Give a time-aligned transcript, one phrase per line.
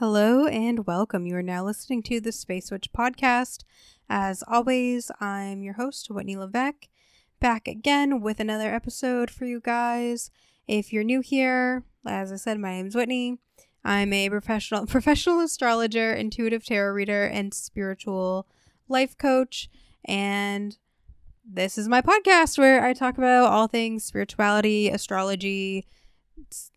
[0.00, 1.26] Hello and welcome.
[1.26, 3.64] You are now listening to the Space Witch podcast.
[4.08, 6.86] As always, I'm your host, Whitney Levesque,
[7.40, 10.30] back again with another episode for you guys.
[10.68, 13.38] If you're new here, as I said, my name's Whitney.
[13.84, 18.46] I'm a professional professional astrologer, intuitive tarot reader, and spiritual
[18.88, 19.68] life coach.
[20.04, 20.78] And
[21.44, 25.88] this is my podcast where I talk about all things spirituality, astrology,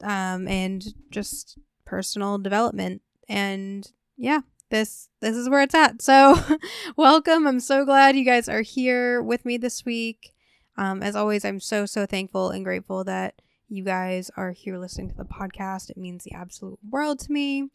[0.01, 4.41] um, and just personal development and yeah
[4.71, 6.01] this this is where it's at.
[6.01, 6.35] So
[6.97, 7.45] welcome.
[7.45, 10.33] I'm so glad you guys are here with me this week.
[10.77, 15.09] Um, as always i'm so so thankful and grateful that you guys are here listening
[15.09, 15.89] to the podcast.
[15.89, 17.69] It means the absolute world to me.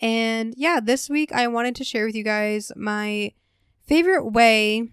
[0.00, 3.32] And yeah this week i wanted to share with you guys my
[3.86, 4.88] favorite way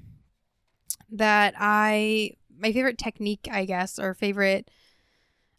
[1.10, 4.70] that i my favorite technique i guess or favorite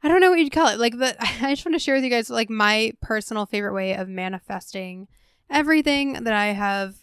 [0.03, 0.79] I don't know what you'd call it.
[0.79, 3.95] Like the I just want to share with you guys like my personal favorite way
[3.95, 5.09] of manifesting
[5.51, 6.97] everything that I have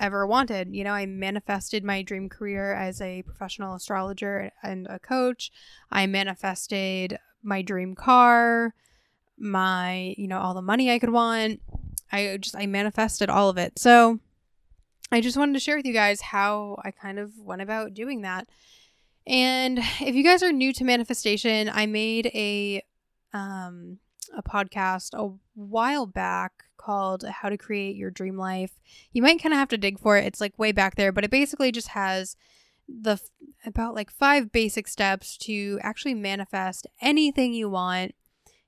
[0.00, 0.74] ever wanted.
[0.74, 5.50] You know, I manifested my dream career as a professional astrologer and a coach.
[5.90, 8.74] I manifested my dream car,
[9.38, 11.60] my, you know, all the money I could want.
[12.10, 13.78] I just I manifested all of it.
[13.78, 14.20] So
[15.10, 18.22] I just wanted to share with you guys how I kind of went about doing
[18.22, 18.46] that.
[19.28, 22.82] And if you guys are new to manifestation, I made a
[23.32, 23.98] um
[24.36, 28.72] a podcast a while back called How to Create Your Dream Life.
[29.12, 30.24] You might kind of have to dig for it.
[30.24, 32.36] It's like way back there, but it basically just has
[32.88, 33.20] the
[33.66, 38.14] about like five basic steps to actually manifest anything you want.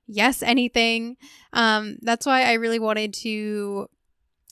[0.05, 1.17] Yes, anything.
[1.53, 3.89] Um that's why I really wanted to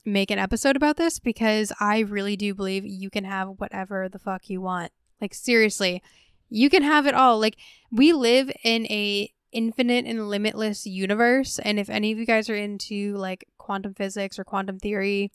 [0.05, 4.17] make an episode about this because I really do believe you can have whatever the
[4.17, 4.91] fuck you want.
[5.21, 6.01] Like seriously,
[6.49, 7.39] you can have it all.
[7.39, 7.57] Like
[7.91, 12.55] we live in a infinite and limitless universe and if any of you guys are
[12.55, 15.31] into like quantum physics or quantum theory,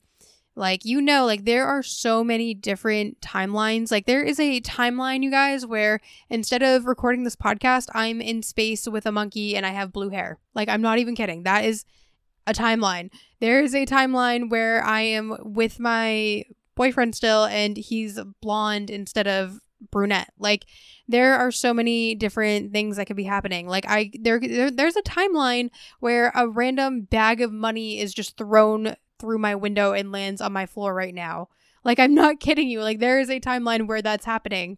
[0.55, 3.91] like you know like there are so many different timelines.
[3.91, 5.99] Like there is a timeline you guys where
[6.29, 10.09] instead of recording this podcast, I'm in space with a monkey and I have blue
[10.09, 10.39] hair.
[10.53, 11.43] Like I'm not even kidding.
[11.43, 11.83] That is
[12.47, 13.09] a timeline.
[13.41, 16.43] There is a timeline where I am with my
[16.75, 19.59] boyfriend still and he's blonde instead of
[19.91, 20.31] brunette.
[20.39, 20.65] Like
[21.07, 23.67] there are so many different things that could be happening.
[23.67, 25.69] Like I there, there there's a timeline
[25.99, 30.53] where a random bag of money is just thrown through my window and lands on
[30.53, 31.49] my floor right now.
[31.83, 32.81] Like I'm not kidding you.
[32.81, 34.77] Like there is a timeline where that's happening.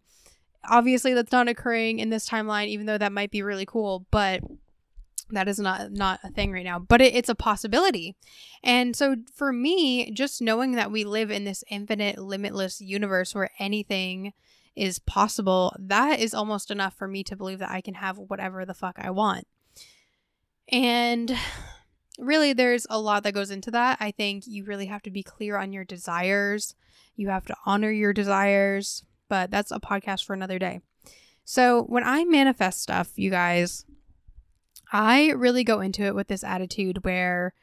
[0.68, 4.42] Obviously that's not occurring in this timeline even though that might be really cool, but
[5.30, 8.16] that is not not a thing right now but it, it's a possibility
[8.62, 13.50] and so for me just knowing that we live in this infinite limitless universe where
[13.58, 14.32] anything
[14.78, 18.64] is possible, that is almost enough for me to believe that I can have whatever
[18.64, 19.46] the fuck I want.
[20.70, 21.34] And
[22.18, 23.98] really, there's a lot that goes into that.
[24.00, 26.74] I think you really have to be clear on your desires,
[27.16, 30.80] you have to honor your desires, but that's a podcast for another day.
[31.44, 33.84] So, when I manifest stuff, you guys,
[34.92, 37.54] I really go into it with this attitude where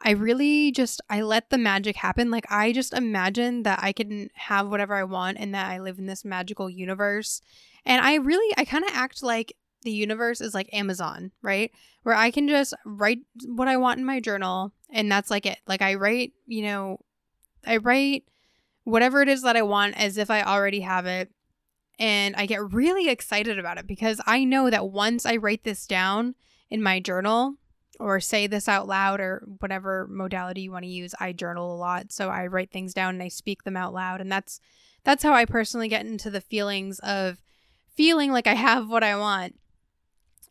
[0.00, 2.30] I really just I let the magic happen.
[2.30, 5.98] Like I just imagine that I can have whatever I want and that I live
[5.98, 7.40] in this magical universe.
[7.84, 11.70] And I really I kind of act like the universe is like Amazon, right?
[12.02, 15.58] Where I can just write what I want in my journal and that's like it.
[15.66, 17.00] Like I write, you know,
[17.66, 18.24] I write
[18.84, 21.30] whatever it is that I want as if I already have it.
[21.98, 25.86] And I get really excited about it because I know that once I write this
[25.86, 26.34] down
[26.68, 27.54] in my journal,
[27.98, 31.14] or say this out loud or whatever modality you want to use.
[31.18, 34.20] I journal a lot, so I write things down and I speak them out loud
[34.20, 34.60] and that's
[35.04, 37.40] that's how I personally get into the feelings of
[37.94, 39.54] feeling like I have what I want.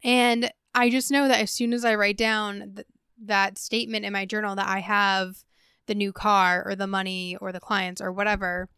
[0.01, 2.87] And I just know that as soon as I write down th-
[3.25, 5.43] that statement in my journal that I have
[5.87, 8.69] the new car or the money or the clients or whatever,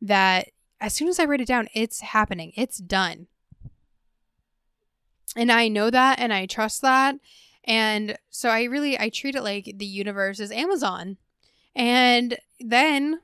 [0.00, 0.48] that
[0.80, 2.52] as soon as I write it down, it's happening.
[2.56, 3.28] It's done.
[5.36, 7.14] And I know that and I trust that
[7.64, 11.16] and so I really I treat it like the universe is Amazon.
[11.74, 13.20] And then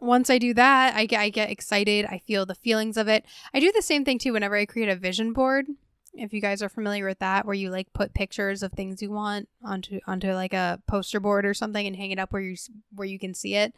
[0.00, 2.06] once I do that, I get I get excited.
[2.06, 3.24] I feel the feelings of it.
[3.52, 5.66] I do the same thing too whenever I create a vision board.
[6.14, 9.10] If you guys are familiar with that, where you like put pictures of things you
[9.10, 12.56] want onto onto like a poster board or something and hang it up where you
[12.94, 13.74] where you can see it.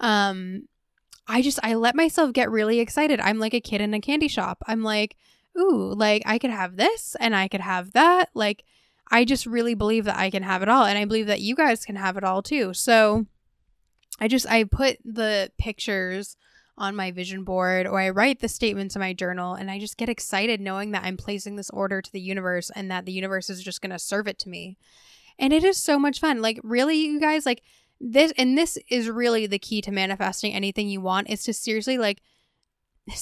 [0.00, 0.68] Um,
[1.26, 3.20] I just I let myself get really excited.
[3.20, 4.62] I'm like a kid in a candy shop.
[4.66, 5.16] I'm like,
[5.58, 8.28] ooh, like I could have this and I could have that.
[8.34, 8.64] Like
[9.10, 10.84] I just really believe that I can have it all.
[10.84, 12.74] And I believe that you guys can have it all too.
[12.74, 13.26] So
[14.20, 16.36] I just, I put the pictures
[16.76, 19.96] on my vision board or I write the statements in my journal and I just
[19.96, 23.48] get excited knowing that I'm placing this order to the universe and that the universe
[23.48, 24.76] is just going to serve it to me.
[25.38, 26.40] And it is so much fun.
[26.42, 27.62] Like, really, you guys, like,
[28.00, 31.98] this, and this is really the key to manifesting anything you want is to seriously,
[31.98, 32.22] like,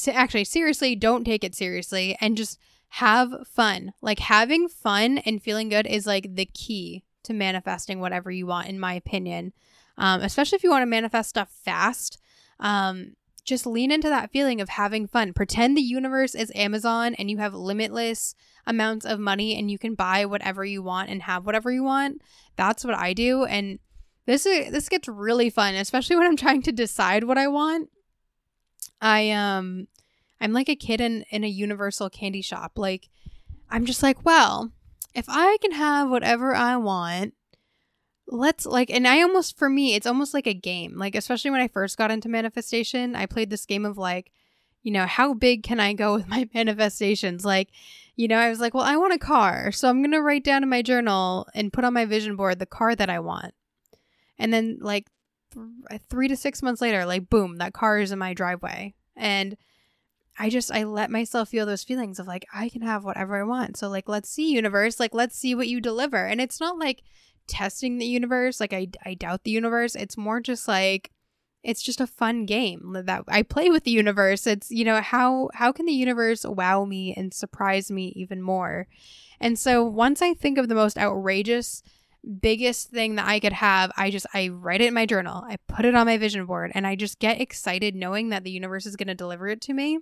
[0.07, 2.59] actually, seriously, don't take it seriously and just
[2.97, 3.93] have fun.
[4.01, 8.69] Like, having fun and feeling good is like the key to manifesting whatever you want,
[8.69, 9.53] in my opinion.
[9.97, 12.21] Um, especially if you want to manifest stuff fast.
[12.61, 15.33] Um, just lean into that feeling of having fun.
[15.33, 18.35] Pretend the universe is Amazon and you have limitless
[18.67, 22.23] amounts of money and you can buy whatever you want and have whatever you want.
[22.57, 23.79] That's what I do and
[24.27, 27.91] this is this gets really fun, especially when I'm trying to decide what I want.
[29.01, 29.89] I um
[30.43, 32.73] I'm like a kid in in a universal candy shop.
[32.77, 33.09] Like
[33.71, 34.73] I'm just like, well,
[35.15, 37.35] if I can have whatever I want,
[38.27, 40.99] let's like and i almost for me it's almost like a game.
[40.99, 44.33] Like especially when i first got into manifestation i played this game of like
[44.83, 47.45] you know how big can i go with my manifestations?
[47.45, 47.69] Like
[48.17, 50.45] you know i was like well i want a car so i'm going to write
[50.45, 53.55] down in my journal and put on my vision board the car that i want.
[54.39, 55.07] And then like
[55.55, 58.95] th- 3 to 6 months later like boom that car is in my driveway.
[59.17, 59.57] And
[60.43, 63.45] I just I let myself feel those feelings of like I can have whatever I
[63.45, 63.77] want.
[63.77, 66.27] So like let's see universe, like let's see what you deliver.
[66.27, 67.05] And it's not like
[67.47, 68.59] testing the universe.
[68.59, 69.95] Like I I doubt the universe.
[69.95, 71.13] It's more just like
[71.63, 74.49] it's just a fun game that I play with the universe.
[74.49, 78.89] It's you know how how can the universe wow me and surprise me even more?
[79.39, 81.85] And so once I think of the most outrageous
[82.41, 85.45] biggest thing that I could have, I just I write it in my journal.
[85.47, 88.51] I put it on my vision board and I just get excited knowing that the
[88.51, 90.01] universe is going to deliver it to me.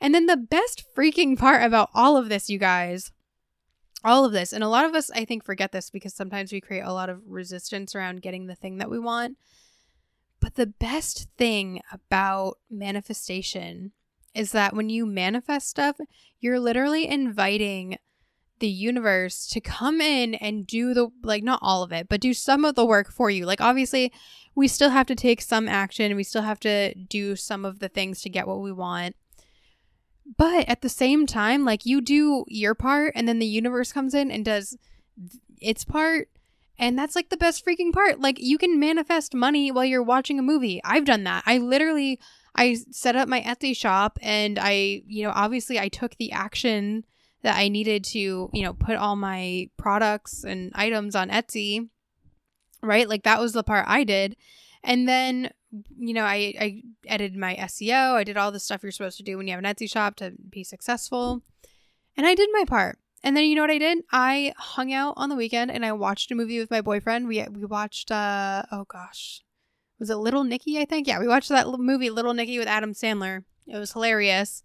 [0.00, 3.12] And then the best freaking part about all of this, you guys,
[4.06, 6.60] all of this and a lot of us i think forget this because sometimes we
[6.60, 9.36] create a lot of resistance around getting the thing that we want.
[10.38, 13.92] But the best thing about manifestation
[14.34, 15.96] is that when you manifest stuff
[16.40, 17.98] you're literally inviting
[18.60, 22.32] the universe to come in and do the like not all of it but do
[22.32, 23.44] some of the work for you.
[23.44, 24.12] Like obviously
[24.54, 26.16] we still have to take some action.
[26.16, 29.16] We still have to do some of the things to get what we want
[30.36, 34.14] but at the same time, like you do your part and then the universe comes
[34.14, 34.76] in and does
[35.60, 36.28] its part.
[36.78, 38.20] And that's like the best freaking part.
[38.20, 40.80] Like you can manifest money while you're watching a movie.
[40.84, 41.44] I've done that.
[41.46, 42.18] I literally
[42.54, 47.04] I set up my Etsy shop and I, you know, obviously I took the action
[47.42, 51.88] that I needed to, you know, put all my products and items on Etsy.
[52.82, 53.08] Right?
[53.08, 54.36] Like that was the part I did.
[54.86, 55.50] And then
[55.98, 58.14] you know, I, I edited my SEO.
[58.14, 60.16] I did all the stuff you're supposed to do when you have an Etsy shop
[60.16, 61.42] to be successful.
[62.16, 62.98] And I did my part.
[63.22, 63.98] And then you know what I did?
[64.12, 67.26] I hung out on the weekend and I watched a movie with my boyfriend.
[67.26, 69.42] We we watched uh oh gosh.
[69.98, 71.06] Was it Little Nicky, I think?
[71.06, 73.44] Yeah, we watched that movie Little Nicky with Adam Sandler.
[73.66, 74.62] It was hilarious.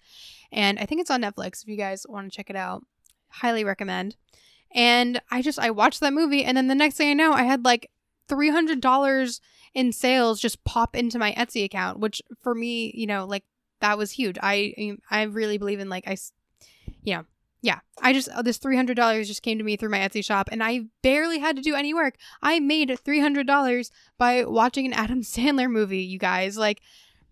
[0.51, 2.85] And I think it's on Netflix if you guys want to check it out.
[3.29, 4.15] Highly recommend.
[4.73, 7.43] And I just I watched that movie and then the next thing I know, I
[7.43, 7.89] had like
[8.35, 9.39] $300
[9.73, 13.43] in sales just pop into my Etsy account, which for me, you know, like
[13.79, 14.37] that was huge.
[14.41, 16.17] I I really believe in like I,
[17.03, 17.25] you know,
[17.61, 17.79] yeah.
[18.01, 20.49] I just uh, this three hundred dollars just came to me through my Etsy shop,
[20.51, 22.15] and I barely had to do any work.
[22.41, 26.03] I made three hundred dollars by watching an Adam Sandler movie.
[26.03, 26.81] You guys like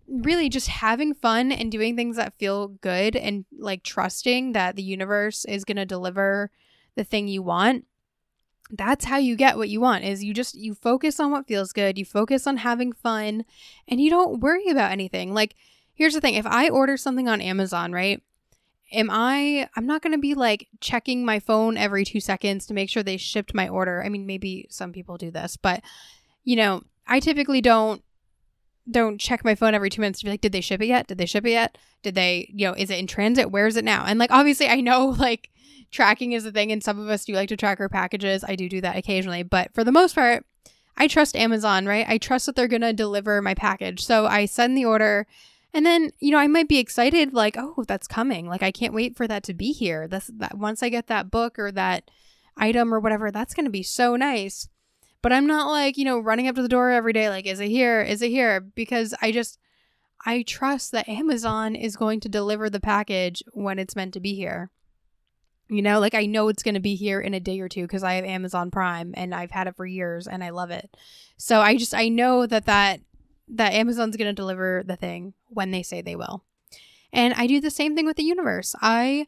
[0.07, 4.81] really just having fun and doing things that feel good and like trusting that the
[4.81, 6.49] universe is going to deliver
[6.95, 7.85] the thing you want
[8.71, 11.73] that's how you get what you want is you just you focus on what feels
[11.73, 13.43] good you focus on having fun
[13.87, 15.33] and you don't worry about anything.
[15.33, 15.55] Like
[15.99, 18.23] here's the thing if i order something on amazon right
[18.93, 22.73] am i i'm not going to be like checking my phone every 2 seconds to
[22.73, 24.01] make sure they shipped my order.
[24.03, 25.81] I mean maybe some people do this but
[26.43, 28.01] you know i typically don't
[28.89, 31.07] don't check my phone every two minutes to be like, did they ship it yet?
[31.07, 31.77] Did they ship it yet?
[32.01, 33.51] Did they, you know, is it in transit?
[33.51, 34.05] Where is it now?
[34.05, 35.49] And like, obviously, I know like
[35.91, 38.43] tracking is a thing, and some of us do like to track our packages.
[38.43, 40.45] I do do that occasionally, but for the most part,
[40.97, 42.05] I trust Amazon, right?
[42.07, 44.05] I trust that they're to deliver my package.
[44.05, 45.27] So I send the order.
[45.73, 48.47] And then, you know, I might be excited, like, oh, that's coming.
[48.47, 50.07] Like, I can't wait for that to be here.
[50.07, 52.09] That's that once I get that book or that
[52.57, 54.67] item or whatever, that's to be so nice.
[55.21, 57.59] But I'm not like, you know, running up to the door every day, like, is
[57.59, 58.01] it here?
[58.01, 58.61] Is it here?
[58.61, 59.59] Because I just,
[60.25, 64.35] I trust that Amazon is going to deliver the package when it's meant to be
[64.35, 64.71] here.
[65.69, 67.83] You know, like I know it's going to be here in a day or two
[67.83, 70.95] because I have Amazon Prime and I've had it for years and I love it.
[71.37, 73.01] So I just I know that that
[73.49, 76.43] that Amazon's going to deliver the thing when they say they will.
[77.11, 78.75] And I do the same thing with the universe.
[78.81, 79.27] I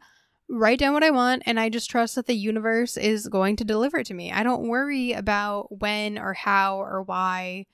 [0.51, 3.63] write down what I want and I just trust that the universe is going to
[3.63, 4.31] deliver it to me.
[4.31, 7.65] I don't worry about when or how or why.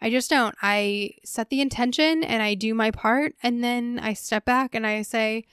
[0.00, 0.54] I just don't.
[0.60, 4.86] I set the intention and I do my part and then I step back and
[4.86, 5.44] I say,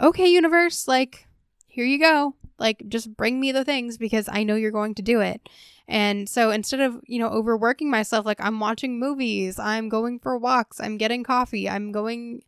[0.00, 1.26] "Okay, universe, like
[1.70, 2.34] here you go.
[2.58, 5.48] Like, just bring me the things because I know you're going to do it.
[5.88, 10.36] And so instead of, you know, overworking myself, like I'm watching movies, I'm going for
[10.36, 12.42] walks, I'm getting coffee, I'm going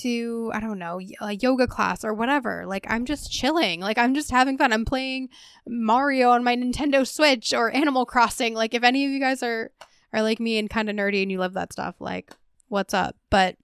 [0.00, 2.64] to, I don't know, a yoga class or whatever.
[2.66, 3.80] Like I'm just chilling.
[3.80, 4.72] Like I'm just having fun.
[4.72, 5.28] I'm playing
[5.66, 8.54] Mario on my Nintendo Switch or Animal Crossing.
[8.54, 9.70] Like if any of you guys are
[10.12, 12.32] are like me and kind of nerdy and you love that stuff, like
[12.68, 13.16] what's up?
[13.30, 13.56] But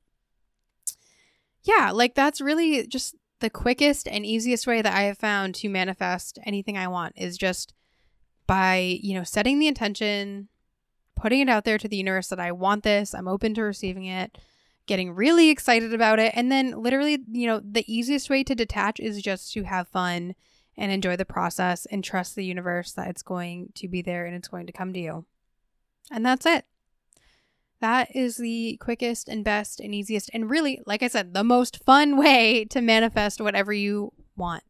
[1.63, 5.69] yeah, like that's really just the quickest and easiest way that I have found to
[5.69, 7.75] manifest anything I want is just
[8.47, 10.49] by, you know, setting the intention,
[11.15, 14.07] putting it out there to the universe that I want this, I'm open to receiving
[14.07, 14.39] it,
[14.89, 18.99] getting really excited about it, and then literally, you know, the easiest way to detach
[18.99, 20.35] is just to have fun
[20.77, 24.35] and enjoy the process and trust the universe that it's going to be there and
[24.35, 25.27] it's going to come to you.
[26.11, 26.65] And that's it.
[27.81, 31.85] That is the quickest and best and easiest, and really, like I said, the most
[31.85, 34.65] fun way to manifest whatever you want.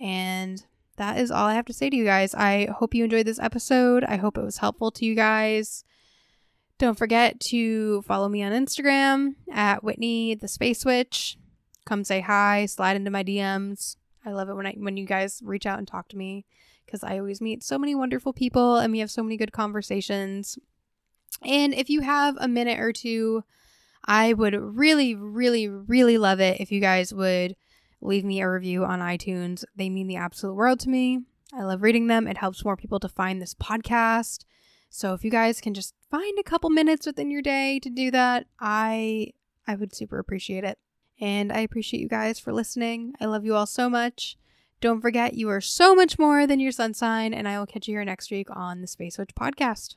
[0.00, 0.64] And
[0.96, 2.34] that is all I have to say to you guys.
[2.34, 4.04] I hope you enjoyed this episode.
[4.04, 5.84] I hope it was helpful to you guys.
[6.78, 11.36] Don't forget to follow me on Instagram at Whitney the Space Witch.
[11.86, 13.96] Come say hi, slide into my DMs.
[14.24, 16.46] I love it when I when you guys reach out and talk to me
[16.84, 20.58] because I always meet so many wonderful people and we have so many good conversations.
[21.42, 23.44] And if you have a minute or two,
[24.04, 27.56] I would really, really, really love it if you guys would
[28.00, 29.64] leave me a review on iTunes.
[29.76, 31.20] They mean the absolute world to me.
[31.52, 32.26] I love reading them.
[32.26, 34.44] It helps more people to find this podcast.
[34.94, 38.12] So if you guys can just find a couple minutes within your day to do
[38.12, 39.32] that, I
[39.66, 40.78] I would super appreciate it.
[41.20, 43.12] And I appreciate you guys for listening.
[43.20, 44.36] I love you all so much.
[44.80, 47.88] Don't forget you are so much more than your sun sign, and I will catch
[47.88, 49.96] you here next week on the Space Witch podcast.